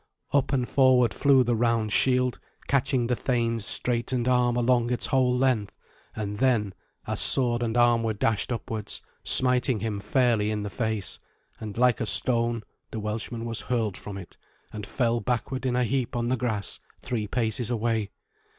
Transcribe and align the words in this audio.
Up 0.33 0.51
and 0.51 0.67
forward 0.67 1.13
flew 1.13 1.43
the 1.43 1.55
round 1.55 1.93
shield, 1.93 2.39
catching 2.67 3.05
the 3.05 3.15
thane's 3.15 3.67
straightened 3.67 4.27
arm 4.27 4.55
along 4.55 4.91
its 4.91 5.05
whole 5.05 5.37
length, 5.37 5.77
and 6.15 6.37
then, 6.39 6.73
as 7.05 7.19
sword 7.19 7.61
and 7.61 7.77
arm 7.77 8.01
were 8.01 8.15
dashed 8.15 8.51
upwards, 8.51 9.03
smiting 9.23 9.79
him 9.81 9.99
fairly 9.99 10.49
in 10.49 10.63
the 10.63 10.71
face; 10.71 11.19
and, 11.59 11.77
like 11.77 12.01
a 12.01 12.07
stone, 12.07 12.63
the 12.89 12.99
Welshman 12.99 13.45
was 13.45 13.61
hurled 13.61 13.95
from 13.95 14.17
it, 14.17 14.37
and 14.73 14.87
fell 14.87 15.19
backward 15.19 15.67
in 15.67 15.75
a 15.75 15.83
heap 15.83 16.15
on 16.15 16.29
the 16.29 16.35
grass 16.35 16.79
three 17.03 17.27
paces 17.27 17.69
away. 17.69 18.09